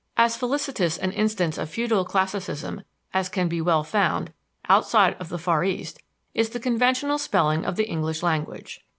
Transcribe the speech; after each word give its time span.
As 0.17 0.35
felicitous 0.35 0.97
an 0.97 1.11
instance 1.11 1.59
of 1.59 1.69
futile 1.69 2.03
classicism 2.03 2.81
as 3.13 3.29
can 3.29 3.49
well 3.63 3.83
be 3.83 3.87
found, 3.87 4.33
outside 4.67 5.13
of 5.19 5.29
the 5.29 5.37
Far 5.37 5.63
East, 5.63 6.01
is 6.33 6.49
the 6.49 6.59
conventional 6.59 7.19
spelling 7.19 7.63
of 7.63 7.75
the 7.75 7.85
English 7.87 8.23
language. 8.23 8.83